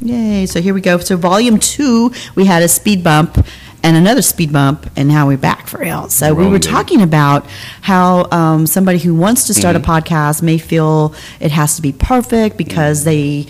[0.00, 0.46] Yay!
[0.46, 0.98] So here we go.
[0.98, 3.44] So volume two, we had a speed bump
[3.82, 6.08] and another speed bump, and now we're back for real.
[6.10, 7.46] So we were talking about
[7.80, 9.90] how um, somebody who wants to start Mm-hmm.
[9.90, 13.46] a podcast may feel it has to be perfect because they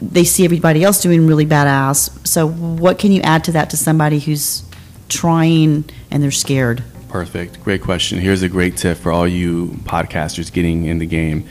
[0.00, 2.26] they see everybody else doing really badass.
[2.26, 4.62] So what can you add to that to somebody who's
[5.08, 6.82] trying and they're scared?
[7.08, 7.62] Perfect.
[7.64, 8.18] Great question.
[8.20, 11.48] Here's a great tip for all you podcasters getting in the game.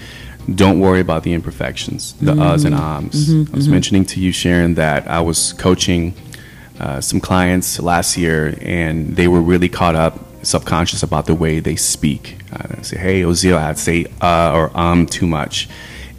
[0.53, 3.29] Don't worry about the imperfections, the uhs and ums.
[3.51, 6.13] I was mentioning to you, Sharon, that I was coaching
[6.79, 11.59] uh, some clients last year, and they were really caught up, subconscious about the way
[11.59, 12.37] they speak.
[12.53, 15.67] Uh, I say, "Hey, Ozeal," I'd say "uh" or "um" too much.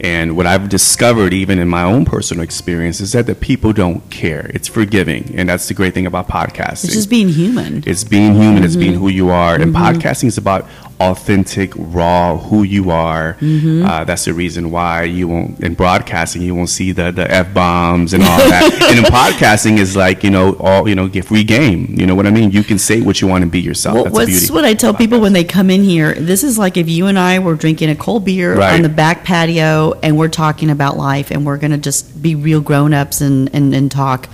[0.01, 4.09] And what I've discovered, even in my own personal experience, is that the people don't
[4.09, 4.49] care.
[4.53, 6.85] It's forgiving, and that's the great thing about podcasting.
[6.85, 7.83] It's just being human.
[7.85, 8.63] It's being human.
[8.63, 9.01] It's being mm-hmm.
[9.01, 9.55] who you are.
[9.55, 9.99] And mm-hmm.
[9.99, 10.67] podcasting is about
[10.99, 13.35] authentic, raw, who you are.
[13.35, 13.85] Mm-hmm.
[13.85, 17.53] Uh, that's the reason why you won't in broadcasting you won't see the the f
[17.53, 18.63] bombs and all that.
[18.89, 21.87] and in podcasting is like you know all you know get free game.
[21.97, 22.51] You know what I mean?
[22.51, 23.95] You can say what you want and be yourself.
[23.95, 24.53] Well, that's the what's beauty.
[24.53, 26.13] what I tell people when they come in here?
[26.13, 28.75] This is like if you and I were drinking a cold beer Right.
[28.75, 32.35] on the back patio and we're talking about life and we're going to just be
[32.35, 34.27] real grown ups and, and, and talk.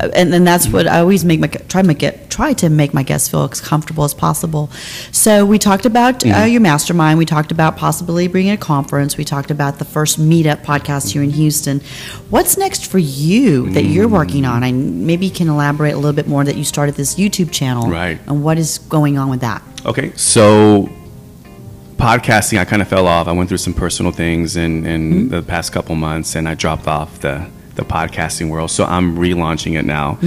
[0.00, 2.70] Uh, And, and that's what I always make my try to make it try to
[2.70, 4.70] make my guests feel as comfortable as possible.
[5.12, 6.48] So we talked about uh, Mm-hmm.
[6.52, 7.18] your mastermind.
[7.18, 9.18] We talked about possibly bringing a conference.
[9.18, 11.80] We talked about the first meetup podcast here in Houston.
[12.30, 14.12] What's next for you that you're Mm.
[14.20, 14.64] working on?
[14.64, 17.90] I maybe you can elaborate a little bit more that you started this YouTube channel
[17.90, 18.18] Right.
[18.26, 19.60] and what is going on with that?
[19.84, 20.88] Okay, so
[22.00, 23.28] podcasting, I kind of fell off.
[23.28, 26.86] I went through some personal things in, in the past couple months, and I dropped
[26.88, 28.70] off the, the podcasting world.
[28.70, 30.18] So I'm relaunching it now.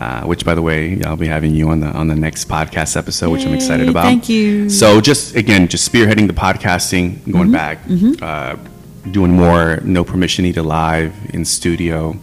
[0.00, 2.96] Uh, which, by the way, I'll be having you on the on the next podcast
[2.96, 4.04] episode, which I'm excited about.
[4.04, 4.70] thank you.
[4.70, 7.78] So, just again, just spearheading the podcasting, going back,
[8.22, 8.56] uh,
[9.10, 12.16] doing more no permission needed live in studio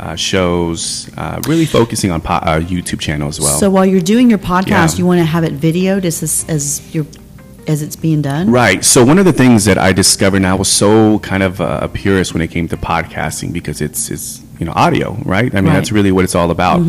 [0.00, 3.58] uh, shows, uh, really focusing on po- uh, YouTube channel as well.
[3.58, 4.98] So while you're doing your podcast, Yeah.
[4.98, 7.06] you want to have it videoed as as your
[7.66, 8.50] as it's being done.
[8.50, 8.84] Right.
[8.84, 11.80] So one of the things that I discovered, and I was so kind of uh,
[11.82, 15.52] a purist when it came to podcasting because it's it's you know audio, right?
[15.54, 15.74] I mean Right.
[15.74, 16.80] that's really what it's all about.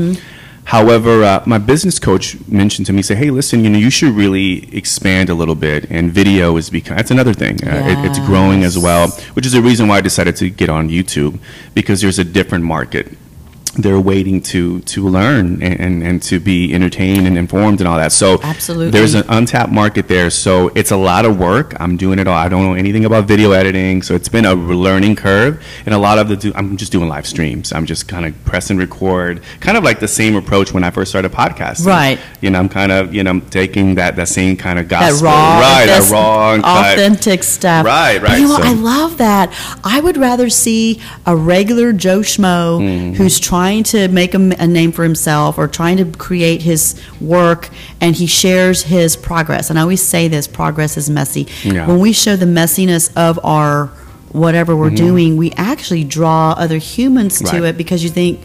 [0.65, 4.13] However, uh, my business coach mentioned to me, say, "Hey, listen, you know, you should
[4.15, 7.55] really expand a little bit, and video is become that's another thing.
[7.63, 10.69] Uh, it, it's growing as well, which is the reason why I decided to get
[10.69, 11.37] on YouTube
[11.75, 13.15] because there's a different market.
[13.77, 17.97] They're waiting to to learn and, and, and to be entertained and informed and all
[17.97, 18.11] that.
[18.11, 18.91] So Absolutely.
[18.91, 20.29] there's an untapped market there.
[20.29, 21.73] So it's a lot of work.
[21.79, 22.37] I'm doing it all.
[22.37, 25.61] I don't know anything about video editing, so it's been a learning curve.
[25.85, 27.73] And a lot of the do, I'm just doing live streams.
[27.73, 30.91] I'm just kind of press and record, kind of like the same approach when I
[30.91, 31.87] first started podcasting.
[31.87, 32.19] Right.
[32.41, 35.27] You know, I'm kind of you know taking that that same kind of That gospel,
[35.27, 35.85] raw, right?
[35.87, 36.93] That raw, and cut.
[36.93, 37.85] authentic stuff.
[37.85, 39.51] Right, But right, You know, so- I love that.
[39.83, 42.45] I would rather see a regular Joe Schmo
[42.79, 43.13] Mm-hmm.
[43.15, 47.69] who's trying to make a, a name for himself or trying to create his work,
[47.99, 49.69] and he shares his progress.
[49.69, 51.47] And I always say this: progress is messy.
[51.63, 51.87] Yeah.
[51.87, 53.87] When we show the messiness of our
[54.31, 57.65] whatever we're doing, we actually draw other humans to Mm-hmm.
[57.65, 58.39] It because you think.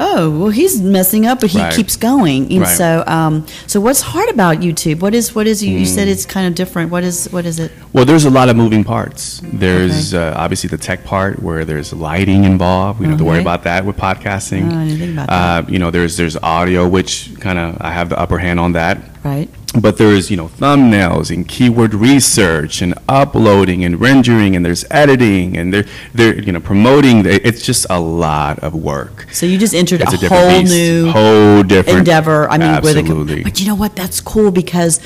[0.00, 1.72] Oh well, he's messing up, but he Right.
[1.74, 2.50] keeps going.
[2.52, 2.76] And Right.
[2.76, 5.00] so, um, so what's hard about YouTube?
[5.00, 6.12] What is what is you, you said Mm.
[6.12, 6.90] it's kind of different.
[6.92, 7.72] What is what is it?
[7.92, 9.42] Well, there's a lot of moving parts.
[9.42, 13.00] There's uh, obviously the tech part where there's lighting involved.
[13.00, 14.72] We don't have to worry about that with podcasting.
[14.72, 17.90] Oh, I didn't think about Uh, you know, there's there's audio, which kind of I
[17.90, 18.98] have the upper hand on that.
[19.24, 19.48] Right.
[19.78, 25.58] But there's you know thumbnails and keyword research and uploading and rendering and there's editing
[25.58, 25.84] and they're
[26.14, 27.26] they're you know promoting.
[27.26, 29.26] It's just a lot of work.
[29.30, 30.72] So you just entered It's a, a, whole beast.
[30.72, 32.48] new whole different endeavor.
[32.48, 33.34] I mean, absolutely.
[33.36, 33.94] with a, but you know what?
[33.94, 35.00] That's cool because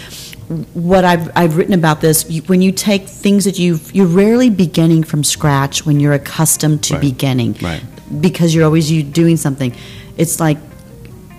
[0.74, 2.30] what I've I've written about this.
[2.30, 6.84] You, when you take things that you've you're rarely beginning from scratch when you're accustomed
[6.84, 7.00] to Right.
[7.00, 7.82] beginning, Right.
[8.20, 9.74] Because you're always you doing something.
[10.16, 10.58] It's like.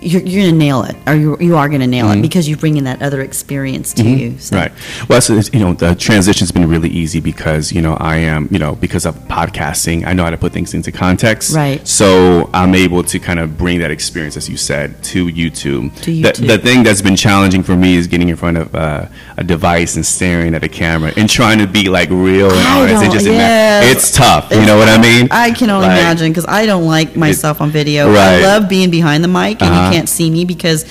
[0.04, 2.48] You're, you're going to nail it, or you, you are going to nail it because
[2.48, 4.38] you bring in that other experience to you.
[4.38, 4.56] So.
[4.56, 4.74] Mm-hmm.
[4.74, 5.08] Right.
[5.08, 8.48] Well, so it's, you know, the transition's been really easy because you know I am
[8.50, 11.54] you know because of podcasting, I know how to put things into context.
[11.54, 11.86] Right.
[11.86, 15.94] So I'm able to kind of bring that experience, as you said, to YouTube.
[16.02, 16.46] To The, YouTube.
[16.48, 19.96] the thing that's been challenging for me is getting in front of uh, a device
[19.96, 23.04] and staring at a camera and trying to be like real and I honest.
[23.04, 23.96] It just yes.
[23.96, 24.50] it's tough.
[24.50, 25.28] You know what I mean?
[25.30, 28.06] I can only Like, imagine because I don't like myself on video.
[28.08, 28.40] Right.
[28.40, 29.90] I love being behind the mic and Uh-huh.
[29.90, 30.84] you can't see me because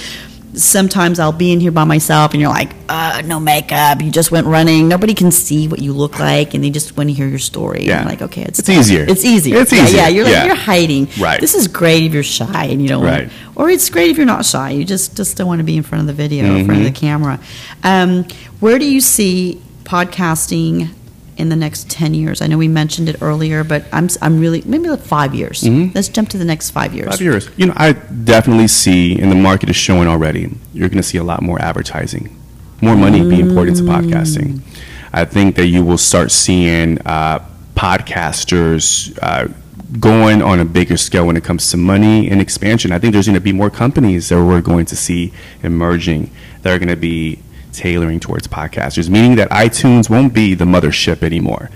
[0.56, 4.30] sometimes I'll be in here by myself and you're like, uh, no makeup, you just
[4.32, 4.88] went running.
[4.88, 7.86] Nobody can see what you look like and they just want to hear your story.
[7.88, 8.02] Yeah.
[8.02, 9.04] I'm like, okay, it's It's easier.
[9.08, 9.58] It's easier.
[9.62, 9.98] It's Yeah, easier.
[9.98, 10.46] Yeah, you're like Yeah.
[10.46, 11.08] you're hiding.
[11.20, 11.42] Right.
[11.42, 13.22] This is great if you're shy and you don't Right.
[13.24, 14.70] want or it's great if you're not shy.
[14.72, 16.86] You just just don't want to be in front of the video, in front of
[16.86, 17.08] the Mm-hmm.
[17.08, 17.40] camera.
[17.84, 18.26] Um,
[18.60, 20.90] where do you see podcasting
[21.38, 22.42] in the next 10 years?
[22.42, 25.68] I know we mentioned it earlier, but I'm, I'm really, maybe like five years.
[25.68, 27.10] Let's jump to the next five years.
[27.10, 27.50] Five years.
[27.58, 31.18] You know, I definitely see, and the market is showing already, you're going to see
[31.18, 32.40] a lot more advertising,
[32.82, 34.62] more money being poured into podcasting.
[35.12, 37.46] I think that you will start seeing uh,
[37.76, 39.48] podcasters uh,
[40.00, 42.92] going on a bigger scale when it comes to money and expansion.
[42.92, 46.32] I think there's going to be more companies that we're going to see emerging
[46.64, 47.43] that are going to be
[47.74, 51.70] tailoring towards podcasters, meaning that iTunes won't be the mothership anymore.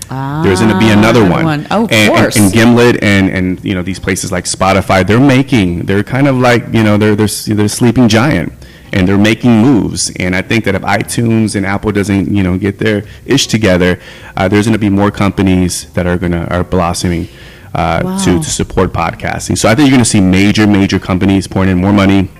[0.44, 1.44] there's going to be Ah, another one.
[1.44, 1.66] one.
[1.70, 2.36] Oh, of and, and- course.
[2.36, 6.36] and Gimlet and and you know these places like Spotify, they're making they're kind of
[6.36, 8.52] like you know they're they're they're sleeping giant,
[8.92, 10.10] and they're making moves.
[10.18, 14.00] And I think that if iTunes and Apple doesn't you know get their ish together,
[14.36, 17.28] uh, there's going to be more companies that are going to are blossoming.
[17.74, 18.18] Uh, Wow.
[18.24, 21.68] to, to support podcasting, so I think you're going to see major, major companies pouring
[21.70, 22.30] in more money.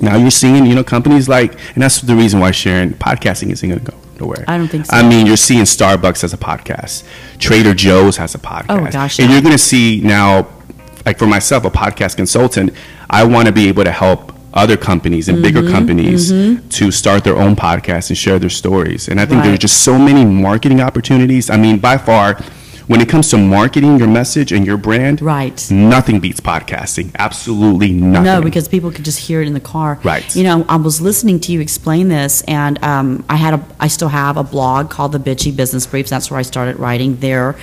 [0.00, 3.68] Now you're seeing, you know, companies like, and that's the reason why sharing podcasting isn't
[3.68, 4.44] going to go nowhere.
[4.48, 4.96] I don't think so.
[4.96, 7.04] I mean, you're seeing Starbucks has a podcast,
[7.38, 8.88] Trader Joe's has a podcast.
[8.88, 9.34] Oh, gosh, And yeah.
[9.34, 10.48] you're going to see now,
[11.06, 12.72] like for myself, a podcast consultant,
[13.10, 17.22] I want to be able to help other companies and Mm-hmm, bigger companies to start
[17.22, 19.08] their own podcasts and share their stories.
[19.08, 19.48] And I think Right.
[19.48, 21.50] there's just so many marketing opportunities.
[21.50, 22.40] I mean, by far,
[22.88, 25.70] when it comes to marketing your message and your brand, Right.
[25.70, 27.10] nothing beats podcasting.
[27.18, 28.24] Absolutely nothing.
[28.24, 30.00] No, because people could just hear it in the car.
[30.02, 30.34] Right.
[30.34, 33.88] You know, I was listening to you explain this, and um, I had a, I
[33.88, 36.10] still have a blog called the Bitchy Business Briefs.
[36.10, 37.56] That's where I started writing there.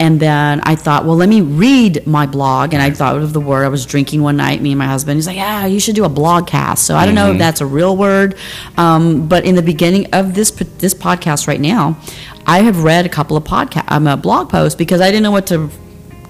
[0.00, 2.72] And then I thought, well, let me read my blog.
[2.72, 3.64] And I thought of the word.
[3.64, 5.16] I was drinking one night, me and my husband.
[5.16, 6.78] He's like, yeah, you should do a blog blogcast.
[6.78, 8.36] So I don't know if that's a real word.
[8.76, 11.98] Um, but in the beginning of this this podcast right now,
[12.46, 15.30] I have read a couple of podcast um, uh, blog posts because I didn't know
[15.30, 15.70] what to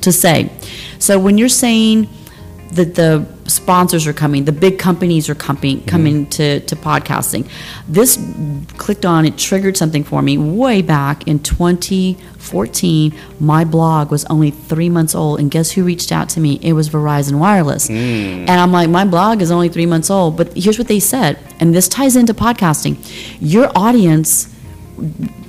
[0.02, 0.50] to say.
[0.98, 2.08] So when you're saying
[2.72, 5.88] that the sponsors are coming, the big companies are coming mm-hmm.
[5.88, 7.48] coming to, to podcasting.
[7.88, 8.18] This
[8.76, 13.14] clicked on, it triggered something for me way back in 2014.
[13.40, 16.58] My blog was only three months old, and guess who reached out to me?
[16.62, 17.88] It was Verizon Wireless.
[17.88, 17.94] Hmm.
[17.94, 21.38] And I'm like, my blog is only three months old, but here's what they said,
[21.60, 22.96] and this ties into podcasting.
[23.40, 24.54] Your audience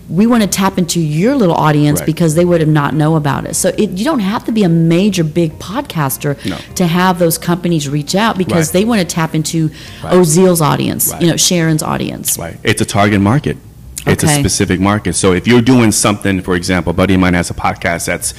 [0.10, 2.06] we want to tap into your little audience Right.
[2.08, 3.56] because they would have not know about it.
[3.56, 6.58] So it, you don't have to be a major big podcaster No.
[6.76, 8.74] to have those companies reach out because Right.
[8.82, 9.70] they want to tap into
[10.04, 10.14] Right.
[10.14, 12.38] Ozeal's audience, you know, Sharon's audience.
[12.40, 12.58] Right.
[12.64, 13.58] It's a target market.
[14.08, 15.14] It's a specific market.
[15.14, 18.34] So if you're doing something, for example, a buddy of mine has a podcast that's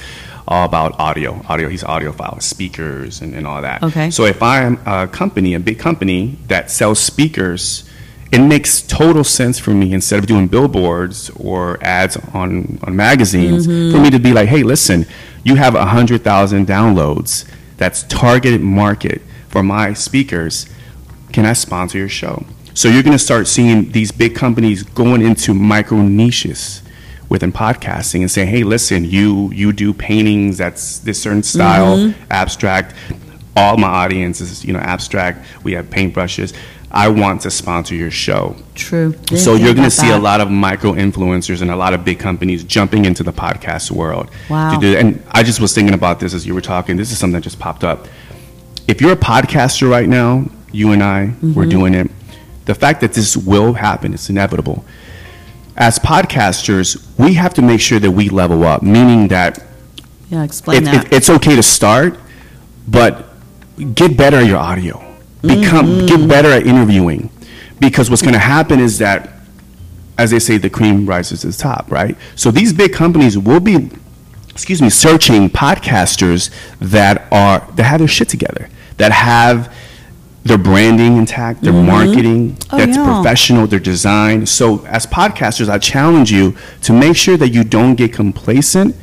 [0.47, 1.39] all about audio.
[1.47, 1.69] Audio.
[1.69, 3.81] He's audiophile, speakers, and, and all that.
[3.83, 4.09] Okay.
[4.11, 7.83] So if I'm a company, a big company that sells speakers,
[8.31, 13.67] it makes total sense for me instead of doing billboards or ads on, on magazines
[13.67, 13.91] Mm-hmm.
[13.95, 15.05] for me to be like, hey, listen,
[15.43, 17.45] you have 100,000 downloads.
[17.77, 20.67] That's targeted market for my speakers
[21.33, 22.45] can I sponsor your show?
[22.73, 26.81] So you're going to start seeing these big companies going into micro niches
[27.29, 32.21] within podcasting and saying, "Hey, listen, you you do paintings that's this certain style, Mm-hmm.
[32.31, 32.93] abstract.
[33.55, 35.45] All my audience is you know abstract.
[35.63, 36.53] We have paintbrushes.
[36.91, 39.11] I want to sponsor your show." True.
[39.13, 42.03] Didn't So you're going to see a lot of micro influencers and a lot of
[42.05, 44.29] big companies jumping into the podcast world.
[44.49, 44.79] Wow.
[44.79, 46.97] Do, and I just was thinking about this as you were talking.
[46.97, 48.07] This is something that just popped up.
[48.87, 51.69] If you're a podcaster right now, you and I, we're Mm-hmm.
[51.69, 52.11] doing it.
[52.65, 54.85] The fact that this will happen, it's inevitable.
[55.77, 59.63] As podcasters, we have to make sure that we level up, meaning that
[60.29, 61.05] Yeah, explain it, that.
[61.07, 62.17] it, it's okay to start,
[62.87, 63.30] but
[63.85, 64.97] get better at your audio.
[65.41, 66.05] Become Mm-hmm.
[66.05, 67.29] get better at interviewing,
[67.79, 69.29] because what's going to happen is that,
[70.17, 72.15] as they say, the cream rises to the top, right?
[72.35, 73.89] So these big companies will be,
[74.51, 79.73] excuse me, searching podcasters that are that have their shit together, that have
[80.43, 83.05] their branding intact, their marketing Oh, that's yeah.
[83.05, 84.45] professional, their design.
[84.45, 88.95] So as podcasters, I challenge you to make sure that you don't get complacent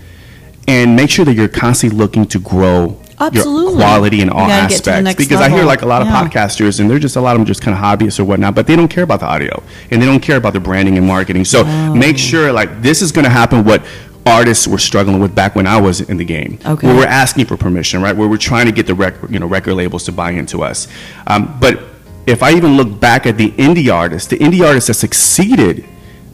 [0.68, 3.72] and make sure that you're constantly looking to grow Absolutely.
[3.72, 5.24] your quality in all gotta get to the aspects.
[5.24, 6.22] Because I hear like a lot of Yeah.
[6.24, 8.66] podcasters, and they're just a lot of them just kind of hobbyists or whatnot, but
[8.66, 11.44] they don't care about the audio and they don't care about the branding and marketing.
[11.44, 11.94] So Oh.
[11.94, 13.64] make sure like this is going to happen.
[13.64, 13.82] What
[14.26, 16.86] artists were struggling with back when I was in the game, Okay.
[16.86, 18.14] where we're asking for permission, right?
[18.16, 20.86] Where we're trying to get the rec- you know record labels to buy into us.
[21.26, 21.80] Um, but
[22.26, 25.84] if I even look back at the indie artists, the indie artists that succeeded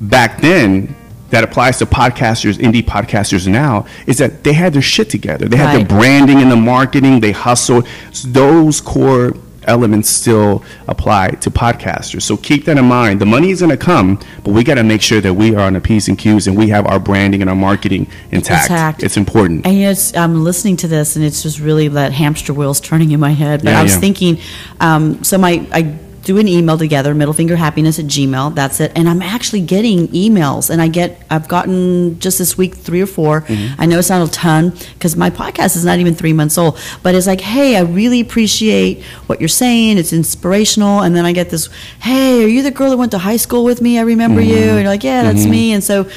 [0.01, 0.95] back then.
[1.35, 5.49] That applies to podcasters, indie podcasters now, is that they had their shit together.
[5.49, 5.89] They had Right.
[5.89, 7.19] the branding and the marketing.
[7.19, 7.89] They hustled.
[8.13, 9.35] So those core
[9.67, 12.23] elements still apply to podcasters.
[12.23, 13.21] So keep that in mind.
[13.21, 15.63] The money is going to come, but we got to make sure that we are
[15.67, 18.71] on the P's and Q's and we have our branding and our marketing intact.
[18.71, 19.03] Intact.
[19.03, 19.67] It's important.
[19.67, 23.19] And it's, I'm listening to this, and it's just really that hamster wheels turning in
[23.19, 23.63] my head.
[23.65, 24.01] But Yeah, I was yeah.
[24.01, 24.39] thinking,
[24.81, 25.81] um, so my I
[26.25, 28.55] do an email together, middlefingerhappiness at gmail.
[28.55, 28.93] That's it.
[28.97, 33.07] And I'm actually getting emails, and I get, I've gotten just this week three or
[33.07, 33.81] 4 Mm-hmm.
[33.81, 36.79] I know it's not a ton because my podcast is not even three months old,
[37.03, 39.99] but it's like, hey, I really appreciate what you're saying.
[39.99, 41.01] It's inspirational.
[41.01, 41.69] And then I get this,
[42.01, 43.99] hey, are you the girl that went to high school with me?
[43.99, 44.55] I remember you.
[44.55, 44.69] Mm-hmm.
[44.69, 45.73] And you're like, yeah, that's me.
[45.73, 46.09] And so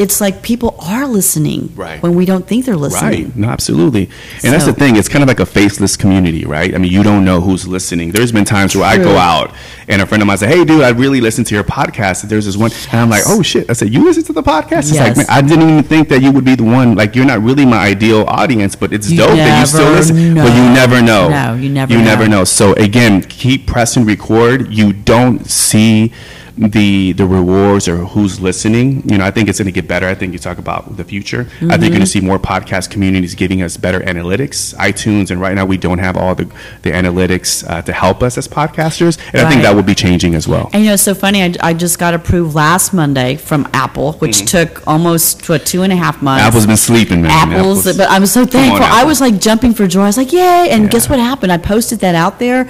[0.00, 2.02] it's like people are listening Right.
[2.02, 3.24] when we don't think they're listening.
[3.26, 3.36] Right.
[3.36, 4.08] No, absolutely.
[4.42, 4.96] And that's the thing.
[4.96, 6.74] It's kind of like a faceless community, right?
[6.74, 8.12] I mean, you don't know who's listening.
[8.12, 9.52] There's been times where I go out
[9.88, 12.30] and a friend of mine say, "Hey, dude, I really listened to your podcast." And
[12.30, 14.88] there's this one, and I'm like, "Oh shit!" I said, "You listen to the podcast?"
[14.90, 16.94] It's like, man, I didn't even think that you would be the one.
[16.94, 20.34] Like, you're not really my ideal audience, but it's You dope that you still listen.
[20.34, 20.44] know.
[20.44, 21.28] But you never know.
[21.28, 22.04] No, you never You know.
[22.12, 22.44] never know.
[22.44, 24.72] So again, keep pressing record.
[24.72, 26.12] You don't see
[26.60, 29.02] the the rewards or who's listening.
[29.08, 30.06] You know, I think it's going to get better.
[30.06, 31.40] I think you talk about the future.
[31.40, 32.04] I think you're going to Mm-hmm.
[32.04, 36.16] see more podcast communities giving us better analytics, iTunes, and right now we don't have
[36.16, 36.44] all the
[36.82, 40.34] the analytics uh, to help us as podcasters, and I think that will be changing
[40.34, 40.68] as well.
[40.72, 41.42] And you know, it's so funny.
[41.42, 45.92] I, I just got approved last Monday from Apple, which took almost what two and
[45.92, 46.40] a half months.
[46.42, 46.48] Mm-hmm.
[46.48, 47.30] Apple's been sleeping, man.
[47.52, 48.86] Apples, but I'm so Come on, thankful.
[49.00, 50.02] I was like jumping for joy.
[50.02, 51.52] I was like, "Yay!" And guess what happened?
[51.52, 52.68] I posted that out there,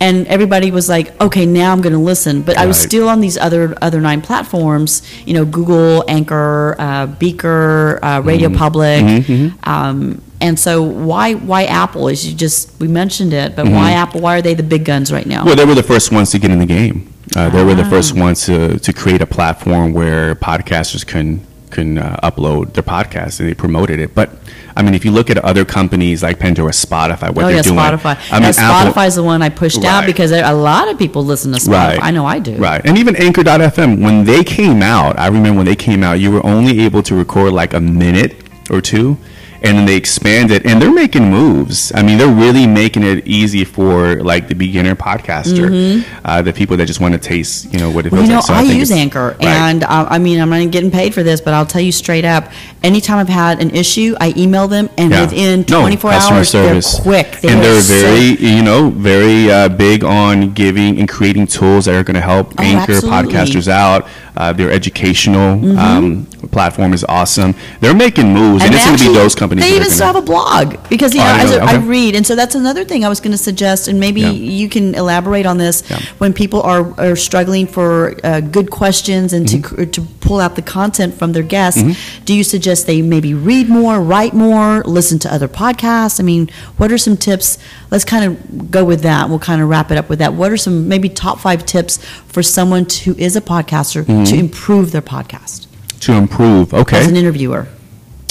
[0.00, 3.20] and everybody was like, "Okay, now I'm going to listen." But I was still on
[3.20, 5.02] these other other nine platforms.
[5.26, 8.58] You know, Google, Anchor, uh, Breaker, uh, Radio Mm-hmm.
[8.58, 9.66] Public.
[9.66, 12.08] Um, and so, why why Apple?
[12.08, 14.20] Is you just we mentioned it, but why Apple?
[14.20, 15.38] Why are they the big guns right now?
[15.38, 15.46] Mm-hmm.
[15.46, 17.12] Well, they were the first ones to get in the game.
[17.36, 17.90] Uh, they were the Ah.
[17.90, 21.40] first ones to, to create a platform where podcasters can
[21.70, 24.14] can uh, upload their podcast and they promoted it.
[24.14, 24.30] But
[24.76, 27.62] I mean, if you look at other companies like Pandora, Spotify, what oh they're yeah,
[27.62, 28.16] doing, Spotify.
[28.30, 31.52] I mean, yeah, Spotify's the one I pushed out because a lot of people listen
[31.52, 31.88] to Spotify.
[31.88, 32.02] Right.
[32.02, 32.56] I know I do.
[32.56, 32.80] Right.
[32.84, 36.44] And even Anchor.fm, when they came out, I remember when they came out, you were
[36.46, 38.36] only able to record like a minute
[38.70, 39.16] or two.
[39.60, 41.90] And then they expand it and they're making moves.
[41.94, 46.76] I mean, they're really making it easy for like the beginner podcaster, uh, the people
[46.76, 48.16] that just want to taste, you know, what it Mm-hmm.
[48.18, 48.64] Well, feels you know, like.
[48.64, 49.44] So I, think use Anchor, right.
[49.44, 52.24] and uh, I mean, I'm not getting paid for this, but I'll tell you straight
[52.24, 52.50] up:
[52.82, 55.22] anytime I've had an issue, I email them, and Yeah.
[55.22, 56.92] within No, 24 customer hours, service.
[56.94, 57.40] they're quick.
[57.40, 61.94] They and they're very, you know, very uh, big on giving and creating tools that
[61.94, 63.32] are going to help Oh, anchor absolutely.
[63.34, 64.06] podcasters out.
[64.36, 67.54] Uh, their educational um, platform is awesome.
[67.80, 68.74] They're making moves, and, Mm-hmm.
[68.74, 69.64] And it's going to be those companies.
[69.64, 71.64] They even still have a blog because you Oh, know, I as I, know.
[71.64, 74.30] I read, and so that's another thing I was going to suggest, and maybe Yeah.
[74.30, 75.82] you can elaborate on this.
[75.90, 75.98] Yeah.
[76.18, 79.76] When people are, are struggling for uh, good questions and Mm-hmm.
[79.76, 81.82] to to pull out the content from their guests,
[82.24, 86.20] do you suggest they maybe read more, write more, listen to other podcasts?
[86.20, 87.56] I mean, what are some tips?
[87.90, 89.28] Let's kind of go with that.
[89.30, 90.34] We'll kind of wrap it up with that.
[90.34, 94.24] What are some maybe top five tips for someone who is a podcaster Mm-hmm.
[94.24, 95.66] to improve their podcast
[96.08, 96.72] to improve.
[96.72, 97.68] Okay, as an interviewer?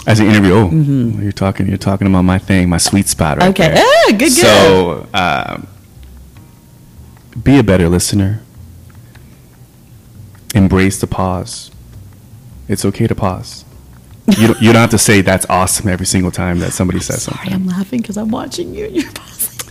[0.07, 1.67] as an interviewer, Oh, you're talking.
[1.67, 3.67] You're talking about my thing, my sweet spot, right Okay.
[3.73, 3.83] there.
[3.85, 4.31] Ah, good, good.
[4.31, 5.67] So, um,
[7.43, 8.41] be a better listener.
[10.55, 11.71] Embrace the pause.
[12.67, 13.63] It's okay to pause.
[14.37, 17.23] You don't, you don't have to say that's awesome every single time that somebody says
[17.23, 17.53] Sorry, something.
[17.53, 19.69] I'm laughing because I'm watching you and you're pausing.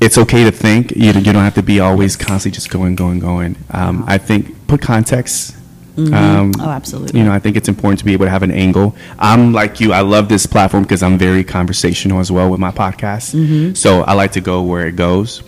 [0.00, 0.92] It's okay to think.
[0.96, 3.56] You, don't- you don't have to be always constantly just going, going, going.
[3.72, 5.56] Um, I think put context.
[5.98, 7.18] Um, Oh, absolutely.
[7.18, 8.94] You know, I think it's important to be able to have an angle.
[9.18, 9.92] I'm like you.
[9.92, 13.34] I love this platform because I'm very conversational as well with my podcast.
[13.34, 13.74] Mm-hmm.
[13.74, 15.42] So I like to go where it goes.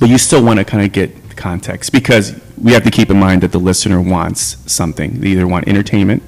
[0.00, 3.18] But you still want to kind of get context because we have to keep in
[3.18, 5.20] mind that the listener wants something.
[5.20, 6.22] They either want entertainment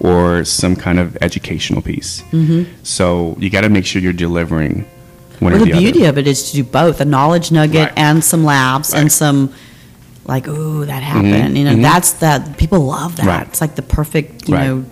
[0.00, 2.22] or some kind of educational piece.
[2.82, 4.84] So you got to make sure you're delivering
[5.40, 6.10] one Well, or the the, beauty other.
[6.10, 7.98] of it is to do both a knowledge nugget Right.
[7.98, 9.52] and some laughs and some,
[10.28, 11.56] like, ooh, that happened.
[11.58, 12.56] You know, that's that.
[12.58, 13.26] People love that.
[13.26, 13.46] Right.
[13.48, 14.66] It's like the perfect, you Right.
[14.68, 14.84] know,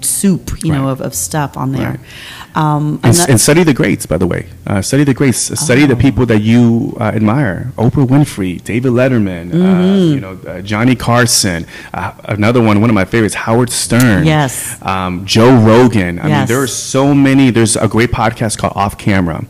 [0.00, 1.90] soup, you know, of, of stuff on there.
[1.90, 2.56] Right.
[2.56, 4.46] Um, And, and study the greats, by the way.
[4.66, 5.38] Uh, study the greats.
[5.60, 6.06] Study the Oh.
[6.06, 7.72] people that you uh, admire.
[7.76, 10.14] Oprah Winfrey, David Letterman, uh, Mm-hmm.
[10.14, 11.66] you know, uh, Johnny Carson.
[11.94, 14.24] Uh, another one, one of my favorites, Howard Stern.
[14.24, 14.76] Yes.
[14.82, 16.18] Um, Joe Rogan.
[16.18, 17.50] I mean, there are so many.
[17.50, 19.44] There's a great podcast called Off Camera.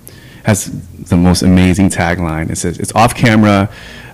[0.44, 0.70] Has
[1.12, 2.50] the most amazing tagline.
[2.50, 3.68] It says it's off camera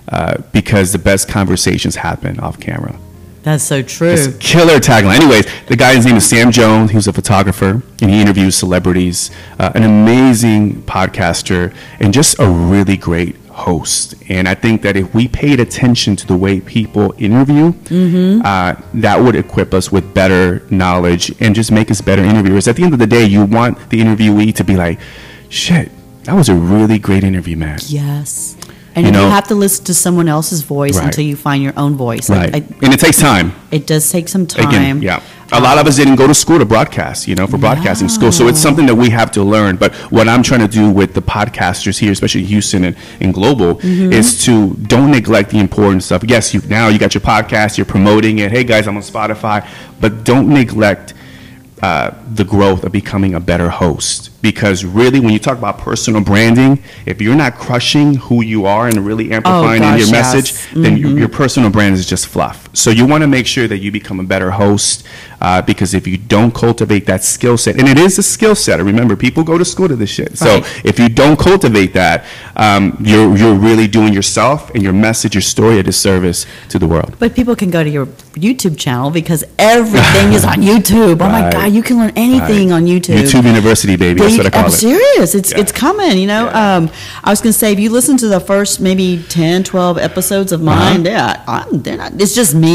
[0.09, 2.95] uh, because the best conversations happen off camera.
[3.43, 4.09] that's so true.
[4.11, 5.15] It's killer tagline.
[5.21, 6.91] Anyways, the guy's name is Sam Jones.
[6.91, 9.31] He was a photographer and he interviews celebrities.
[9.59, 14.13] Uh, an amazing podcaster and just a really great host.
[14.29, 17.73] And I think that if we paid attention to the way people interview,
[18.43, 22.67] uh, that would equip us with better knowledge and just make us better interviewers.
[22.67, 24.99] At the end of the day, you want the interviewee to be like,
[25.49, 25.89] shit,
[26.25, 27.79] that was a really great interview, man.
[27.87, 28.56] yes.
[28.97, 31.05] And you you, know, have to listen to someone else's voice Right.
[31.05, 32.29] until you find your own voice.
[32.29, 33.53] Right, I- and it takes time.
[33.71, 34.67] it does take some time.
[34.67, 35.21] Again, yeah.
[35.53, 38.33] A lot of us didn't go to school to broadcast, you know, for broadcasting school.
[38.33, 39.77] So it's something that we have to learn.
[39.77, 43.75] But what I'm trying to do with the podcasters here, especially Houston and, and global,
[43.75, 44.11] Mm-hmm.
[44.11, 46.23] is to don't neglect the important stuff.
[46.27, 48.51] Yes, you now you got your podcast, you're promoting it.
[48.51, 49.65] Hey guys, I'm on Spotify,
[50.01, 51.13] but don't neglect
[51.81, 54.41] uh, the growth of becoming a better host.
[54.41, 58.87] Because really, when you talk about personal branding, if you're not crushing who you are
[58.87, 60.33] and really amplifying in gosh, your yes.
[60.33, 62.66] message, then your, your personal brand is just fluff.
[62.77, 65.03] So you want to make sure that you become a better host
[65.41, 68.79] uh, because if you don't cultivate that skill set, and it is a skill set.
[68.93, 70.37] Remember, people go to school to this shit.
[70.37, 70.81] So Right.
[70.91, 72.17] if you don't cultivate that,
[72.55, 76.87] um, you're you're really doing yourself and your message, your story a disservice to the
[76.93, 77.11] world.
[77.23, 78.07] But people can go to your
[78.47, 79.41] YouTube channel because
[79.77, 81.17] everything is on YouTube.
[81.25, 82.77] Oh my God, you can learn anything Right.
[82.77, 83.17] on YouTube.
[83.21, 84.19] YouTube University, baby.
[84.21, 84.83] That's what I call I'm it.
[84.89, 85.29] serious.
[85.39, 85.61] It's Yeah.
[85.61, 86.15] it's coming.
[86.23, 86.75] You know, Yeah.
[86.77, 86.83] um,
[87.23, 90.51] I was going to say if you listen to the first maybe 10, 12 episodes
[90.55, 92.11] of mine, yeah, I'm, they're not.
[92.23, 92.66] It's just me,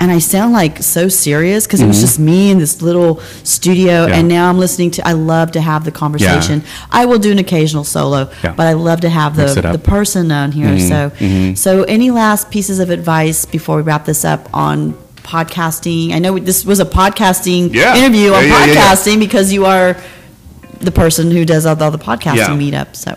[0.00, 3.92] and I sound like so serious because it was just me in this little studio,
[4.02, 4.10] Mm-hmm.
[4.12, 4.18] Yeah.
[4.18, 5.06] and now I'm listening to.
[5.08, 6.62] I love to have the conversation.
[6.90, 8.52] I will do an occasional solo, Yeah.
[8.54, 10.78] but I love to have the the person on here.
[10.78, 11.10] So,
[11.54, 14.94] so any last pieces of advice before we wrap this up on?
[15.22, 16.12] Podcasting.
[16.12, 17.96] I know this was a podcasting Yeah.
[17.96, 18.74] interview on Yeah, yeah, yeah, yeah.
[18.94, 19.96] podcasting because you are
[20.80, 22.84] the person who does all the podcasting Yeah.
[22.84, 22.96] meetups.
[22.96, 23.16] So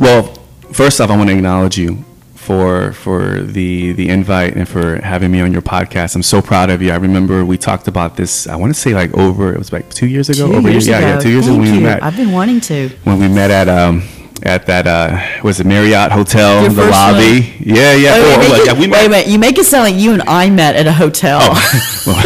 [0.00, 0.32] Well,
[0.72, 2.02] first off, I want to acknowledge you
[2.44, 6.14] for for the the invite and for having me on your podcast.
[6.14, 6.90] I'm so proud of you.
[6.92, 8.46] I remember we talked about this.
[8.46, 10.46] I want to say like over it was like two years ago.
[10.48, 11.06] two over years year- ago.
[11.06, 12.02] yeah, yeah, two years ago Thank when we met.
[12.02, 12.88] I've been wanting to.
[13.04, 14.02] when we met at um
[14.42, 17.54] at that uh was it Marriott Hotel, Your the lobby.
[17.60, 18.12] Yeah, yeah.
[18.18, 19.10] Wait, Oh, wait, it- yeah, we wait a met.
[19.10, 19.26] minute.
[19.28, 21.40] You make it sound like you and I met at a hotel.
[22.06, 22.22] Well,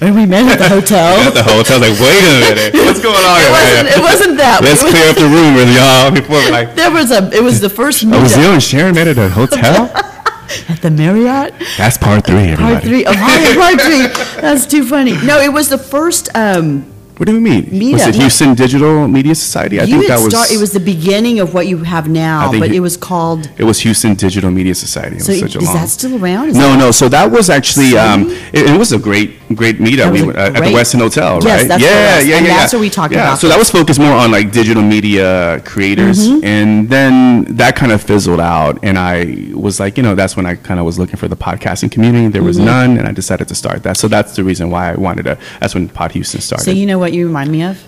[0.00, 1.16] and we met at the hotel.
[1.26, 3.38] at the hotel, like, wait a minute, what's going on?
[3.38, 3.52] it here?
[3.52, 3.88] wasn't.
[3.88, 4.62] It wasn't that.
[4.62, 6.10] Let's was- clear up the rumors, y'all.
[6.10, 7.30] Before we're like, There was a.
[7.32, 9.90] It was the first oh, was you and Sharon met at a hotel?
[10.68, 11.54] at the Marriott.
[11.76, 12.74] That's part three, everybody.
[12.74, 13.04] Part three.
[13.06, 14.40] Oh, part three.
[14.40, 15.12] That's too funny.
[15.24, 16.28] No, it was the first.
[16.34, 17.66] Um, What do we mean?
[17.70, 19.80] Meet was it Houston Digital Media Society?
[19.80, 20.34] I you think that was.
[20.34, 23.48] start, It was the beginning of what you have now, but you- it was called.
[23.56, 25.16] It was Houston Digital Media Society.
[25.16, 25.76] It So was such a is long.
[25.76, 26.50] that still around?
[26.50, 26.90] Is no, no.
[26.90, 30.12] So that was actually um, it, it was a great, great meetup.
[30.12, 31.68] We went, uh, at the great- Westin Hotel, Yes, right?
[31.68, 32.26] that's yeah, was.
[32.26, 32.78] yeah, And yeah, that's yeah.
[32.78, 36.18] what we talked yeah, about So that was focused more on like digital media creators,
[36.28, 36.44] Mm-hmm.
[36.44, 38.78] and then that kind of fizzled out.
[38.82, 41.36] And I was like, you know, that's when I kind of was looking for the
[41.36, 42.28] podcasting community.
[42.28, 43.96] There was none, and I decided to start that.
[43.96, 45.38] So that's the reason why I wanted to.
[45.60, 46.64] That's when Pod Houston started.
[46.64, 47.82] So you know what you remind me of?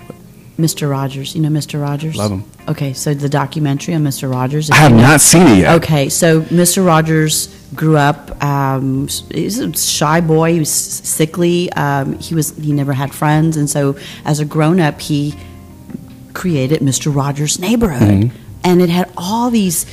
[0.59, 0.91] Mr.
[0.91, 1.37] Rogers.
[1.37, 1.81] You know Mr.
[1.81, 2.17] Rogers?
[2.17, 2.45] Love him.
[2.69, 4.31] Okay, so the documentary on Mr.
[4.31, 4.71] Rogers.
[4.71, 5.75] I have you know- not seen it yet.
[5.77, 6.85] Okay, so Mr.
[6.85, 8.43] Rogers grew up.
[8.43, 10.55] Um, he was a shy boy.
[10.55, 11.73] He was sickly.
[11.75, 15.35] Um, he was he never had friends, and so as a grown up, he
[16.35, 17.15] created Mr.
[17.15, 18.31] Rogers' Neighborhood,
[18.65, 19.87] and it had all these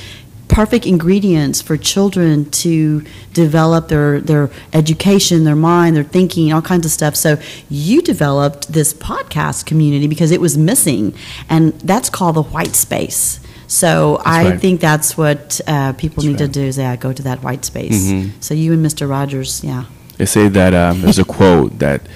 [0.56, 6.86] perfect ingredients for children to develop their their education, their mind, their thinking, all kinds
[6.86, 7.14] of stuff.
[7.14, 7.38] So
[7.70, 11.14] you developed this podcast community because it was missing,
[11.50, 13.42] and that's called the white space.
[13.68, 14.62] So I right.
[14.62, 17.66] think that's what uh, people That's need to do is yeah, go to that white
[17.66, 18.08] space.
[18.08, 18.32] Mhm.
[18.40, 19.10] So you and Mr.
[19.10, 19.86] Rogers, yeah.
[20.18, 22.08] They say that um, there's a quote that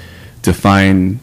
[0.43, 1.19] define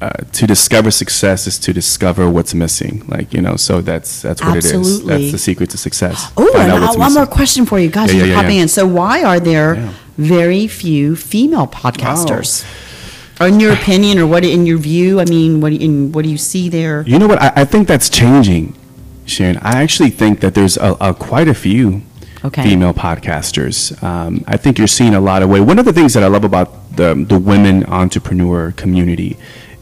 [0.00, 3.04] uh, to discover success is to discover what's missing.
[3.08, 5.04] Like you know, so that's that's what it is.
[5.04, 6.30] That's the secret to success.
[6.36, 8.12] Oh, and uh, one more question for you guys.
[8.12, 8.68] Yeah, you're yeah, yeah, popping in.
[8.68, 9.74] So why are there
[10.16, 12.64] very few female podcasters?
[13.40, 15.20] In your opinion, or what in your view?
[15.20, 17.02] I mean, what do you, in, what do you see there?
[17.02, 17.40] You know what?
[17.40, 18.76] I, I think that's changing,
[19.26, 19.58] Sharon.
[19.58, 22.02] I actually think that there's a, a quite a few
[22.44, 22.62] Okay.
[22.62, 24.00] female podcasters.
[24.00, 25.60] Um, I think you're seeing a lot of way.
[25.60, 29.36] One of the things that I love about the the women entrepreneur community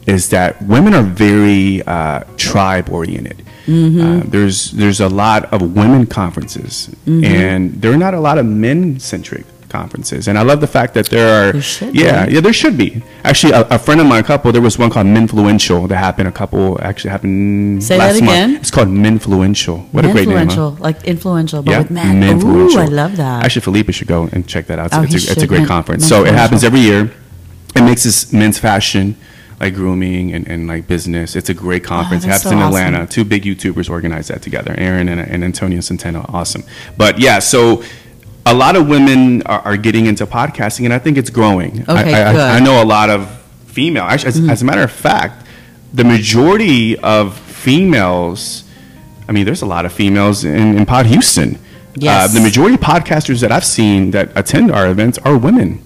[0.06, 3.42] is that women are very uh, tribe oriented.
[3.66, 4.00] Mm-hmm.
[4.00, 7.24] Uh, there's there's a lot of women conferences, Mm-hmm.
[7.24, 10.28] and there are not a lot of men centric conferences.
[10.28, 11.52] And I love the fact that there are.
[11.52, 12.34] There yeah, be.
[12.34, 13.02] yeah, there should be.
[13.24, 14.52] Actually, a, a friend of mine, a couple.
[14.52, 16.28] There was one called Menfluential that happened.
[16.28, 18.50] A couple actually happened Say last that again?
[18.52, 18.60] month.
[18.62, 19.92] It's called Menfluential.
[19.92, 20.38] What a great name!
[20.38, 20.82] influential, Huh?
[20.88, 22.22] like influential, but Yeah, with men.
[22.22, 22.76] Menfluential.
[22.76, 23.44] Ooh, I love that.
[23.44, 24.90] Actually, Felipe should go and check that out.
[24.94, 26.06] Oh, it's, a, it's a great conference.
[26.08, 27.10] So it happens every year.
[27.74, 29.16] It mixes men's fashion,
[29.60, 31.34] like grooming and, and like business.
[31.36, 32.24] It's a great conference.
[32.24, 32.76] Oh, happens so in awesome.
[32.76, 33.06] Atlanta.
[33.06, 36.28] Two big YouTubers organize that together, Aaron and, and Antonio Centeno.
[36.32, 36.62] Awesome.
[36.96, 37.82] But yeah, so
[38.44, 41.84] a lot of women are, are getting into podcasting, and I think it's growing.
[41.88, 42.40] I- Okay, I, I, good.
[42.40, 43.28] I know a lot of
[43.66, 44.04] female.
[44.04, 45.46] Actually, as, as a matter of fact,
[45.92, 48.64] the majority of females.
[49.28, 51.58] I mean, there's a lot of females in, in Pod Houston.
[51.96, 52.30] Yes.
[52.30, 55.82] Uh, the majority of podcasters that I've seen that attend our events are women.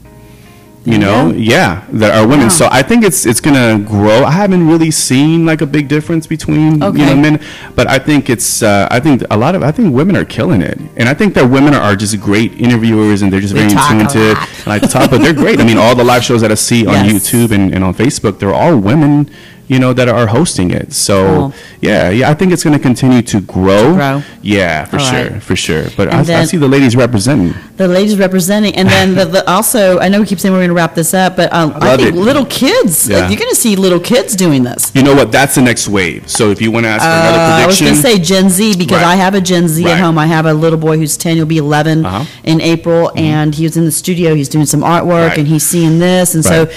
[0.82, 2.46] You know, yeah, that are women.
[2.46, 2.48] Wow.
[2.48, 4.24] So I think it's it's gonna grow.
[4.24, 7.04] I haven't really seen like a big difference between you Okay.
[7.04, 7.38] know men,
[7.74, 10.62] but I think it's uh, I think a lot of I think women are killing
[10.62, 13.72] it, and I think that women are just great interviewers and they're just They very
[13.72, 15.60] intuitive and like to talk, but they're great.
[15.60, 18.38] I mean, all the live shows that I see on YouTube and, and on Facebook,
[18.38, 19.28] they're all women.
[19.72, 20.92] You know that are hosting it.
[20.92, 21.54] So Cool.
[21.80, 23.84] yeah, yeah, I think it's going to continue to grow.
[23.92, 24.22] To grow.
[24.42, 25.42] Yeah, for All sure, right.
[25.48, 25.84] for sure.
[25.96, 27.54] But I, And I see the ladies representing.
[27.76, 30.70] The ladies representing, and then the, the, also, I know we keep saying we're going
[30.70, 32.18] to wrap this up, but um, I think it.
[32.18, 33.18] little kids, Yeah.
[33.20, 34.90] like, you're going to see little kids doing this.
[34.92, 35.30] You know what?
[35.30, 36.28] That's the next wave.
[36.28, 38.50] So if you want to ask for another Uh, I was going to say Gen
[38.50, 39.12] Z because Right.
[39.14, 39.92] I have a Gen Z Right.
[39.92, 40.18] at home.
[40.18, 42.24] I have a little boy who's 10, he'll be 11 Uh-huh.
[42.42, 46.00] in April, and he was in the studio, he's doing some artwork, and he's seeing
[46.00, 46.68] this, and so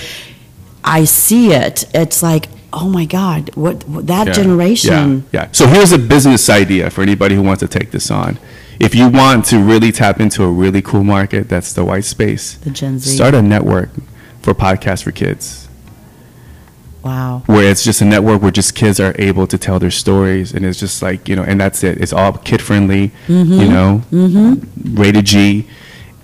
[0.84, 1.86] I see it.
[1.96, 5.26] It's like, oh my God, what, what that Yeah, generation.
[5.32, 5.50] Yeah, yeah.
[5.52, 8.38] So here's a business idea for anybody who wants to take this on.
[8.80, 12.56] If you want to really tap into a really cool market, that's the white space.
[12.56, 13.16] The Gen Z.
[13.16, 13.90] Start a network
[14.42, 15.70] for podcasts for kids,
[17.04, 17.44] Wow.
[17.48, 20.66] where it's just a network where just kids are able to tell their stories, and
[20.66, 22.00] it's just like you know, and that's it.
[22.02, 23.54] It's all kid friendly, Mm-hmm.
[23.54, 24.62] you know,
[25.00, 25.68] rated G.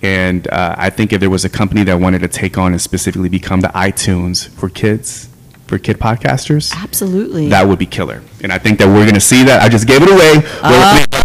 [0.02, 2.80] And uh, I think if there was a company that wanted to take on and
[2.80, 5.28] specifically become the iTunes for kids,
[5.70, 7.48] for kid podcasters, Absolutely.
[7.48, 8.22] that would be killer.
[8.42, 9.62] And I think that we're going to see that.
[9.62, 10.42] I just gave it away.
[10.62, 11.19] Uh.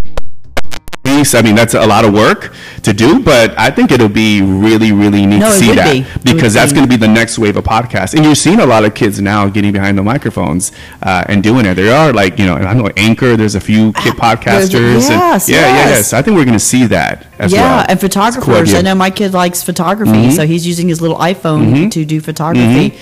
[1.33, 4.91] I mean, that's a lot of work to do, but I think it'll be really,
[4.91, 5.91] really neat No, to see that
[6.23, 6.33] be.
[6.33, 6.75] Because that's be.
[6.75, 8.13] going to be the next wave of podcasts.
[8.13, 11.65] And you're seeing a lot of kids now getting behind the microphones uh, and doing
[11.65, 11.75] it.
[11.75, 15.09] There are like, you know, I know Anchor, there's a few kid podcasters.
[15.09, 15.89] and, Ah, yes, yeah, yeah, yes.
[15.89, 16.13] yes.
[16.13, 17.85] I think we're going to see that as yeah, well.
[17.89, 18.69] and cool photographers.
[18.69, 18.77] Mm-hmm.
[18.77, 22.93] I know my kid likes photography, so he's using his little iPhone to do photography.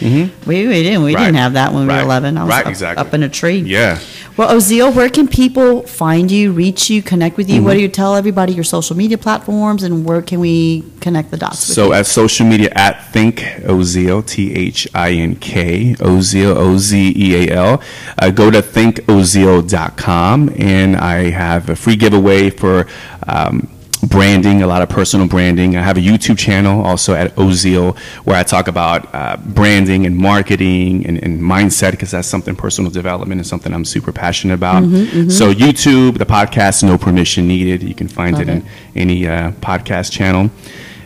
[0.45, 1.03] We, we didn't.
[1.03, 1.15] We Mm-hmm.
[1.15, 1.25] Right.
[1.25, 1.97] didn't have that when we Right.
[1.99, 2.37] were 11.
[2.37, 3.05] I was Right, up, exactly.
[3.05, 3.57] up in a tree.
[3.59, 3.99] Yeah.
[4.35, 7.61] Well, Ozeal, where can people find you, reach you, connect with you?
[7.63, 11.37] What do you tell everybody your social media platforms, and where can we connect the
[11.37, 11.93] dots with So you?
[11.93, 17.47] at social media at Think Ozeal, T H I N K, Ozeal, O Z E
[17.47, 17.83] A L.
[18.17, 22.87] Uh, go to thinkozeal.com and I have a free giveaway for
[23.27, 23.69] um,
[24.07, 25.75] branding, a lot of personal branding.
[25.75, 30.15] I have a YouTube channel also at Ozeal where I talk about uh, branding and
[30.17, 34.83] marketing and, and mindset because that's something personal development is something I'm super passionate about.
[34.83, 37.83] Mm-hmm, So YouTube, the podcast, no permission needed.
[37.83, 38.63] You can find Love it in it.
[38.95, 40.49] any uh, podcast channel.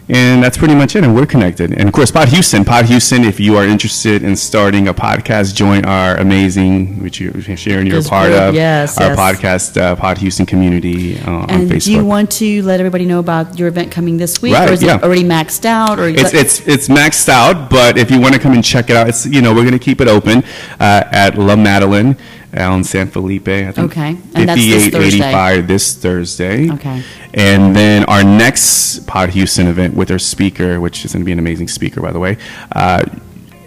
[0.10, 1.04] And that's pretty much it.
[1.04, 1.74] And we're connected.
[1.74, 2.64] And of course, Pod Houston.
[2.64, 7.42] Pod Houston, if you are interested in starting a podcast, join our amazing, which you're
[7.58, 9.20] sharing, you're a part of, yes, our yes.
[9.20, 11.84] podcast, uh, Pod Houston community uh, on And Facebook.
[11.84, 14.74] do you want to let everybody know about your event coming this week, Right, or
[14.74, 14.96] is yeah.
[14.96, 16.00] it already maxed out?
[16.00, 18.96] Or it's, it's it's maxed out, but if you want to come and check it
[18.96, 20.42] out, it's you know we're going to keep it open
[20.80, 22.16] uh, at La Madeleine,
[22.84, 23.48] San Felipe.
[23.48, 25.20] I think Okay, and that's this Thursday.
[25.20, 26.72] 5885 this Thursday.
[26.72, 27.04] Okay.
[27.34, 31.32] And then our next Pod Houston event with our speaker, which is going to be
[31.32, 32.38] an amazing speaker, by the way,
[32.72, 33.04] uh,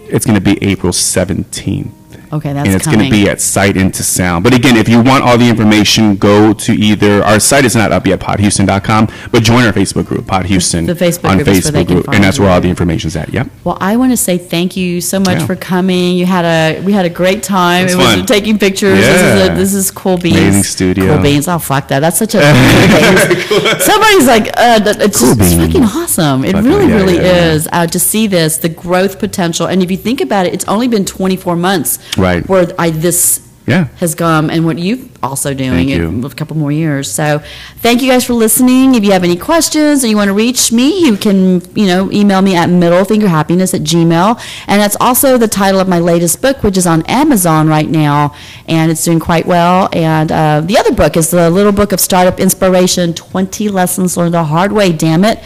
[0.09, 1.91] it's going to be April 17th.
[2.33, 4.43] Okay, that's and it's going to be at Sight Into Sound.
[4.43, 7.91] But again, if you want all the information, go to either our site is not
[7.91, 11.63] up yet, podhouston.com, but join our Facebook group, Pod Houston, the Facebook on group is
[11.65, 12.61] where they Facebook can group, find and that's where all you.
[12.61, 13.33] the information's at.
[13.33, 13.47] Yep.
[13.65, 15.45] Well, I want to say thank you so much Yeah.
[15.45, 16.15] for coming.
[16.15, 17.87] You had a we had a great time.
[17.87, 18.25] It was fun.
[18.25, 18.97] taking pictures.
[18.99, 19.53] This is Yeah.
[19.53, 20.37] a, this is cool beans.
[20.37, 21.13] Amazing studio.
[21.15, 21.47] Cool beans.
[21.47, 21.99] Oh fuck that.
[21.99, 22.39] That's such a
[23.49, 23.83] cool beans.
[23.83, 25.65] Somebody's like, uh, it's Cool just it's beans.
[25.67, 26.45] fucking awesome.
[26.45, 27.51] It Fucking- really, yeah, really yeah, yeah.
[27.51, 27.67] is.
[27.71, 30.87] Uh, to see this, the growth potential, and if you think about it, it's only
[30.87, 31.99] been 24 months.
[32.21, 32.47] Right.
[32.47, 33.85] Where I this Yeah.
[33.97, 36.07] has come and what you've also doing you.
[36.09, 37.09] in a couple more years.
[37.11, 37.41] So
[37.77, 38.95] thank you guys for listening.
[38.95, 42.11] If you have any questions or you want to reach me, you can, you know,
[42.11, 44.39] email me at middlefingerhappiness at gmail.
[44.67, 48.33] And that's also the title of my latest book, which is on Amazon right now.
[48.67, 49.89] And it's doing quite well.
[49.93, 54.33] And uh, the other book is the little book of startup inspiration, 20 lessons learned
[54.33, 55.39] the hard way, damn it.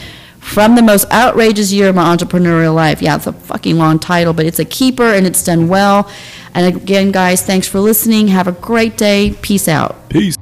[0.45, 3.01] From the most outrageous year of my entrepreneurial life.
[3.01, 6.09] Yeah, it's a fucking long title, but it's a keeper and it's done well.
[6.53, 8.29] And again, guys, thanks for listening.
[8.29, 9.35] Have a great day.
[9.41, 10.07] Peace out.
[10.07, 10.37] Peace.